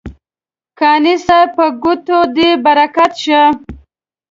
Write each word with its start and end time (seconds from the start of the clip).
قانع 0.79 1.15
صاحب 1.25 1.49
په 1.57 1.65
ګوتو 1.83 2.19
دې 2.35 2.49
برکت 2.65 3.11
شه. 3.23 3.43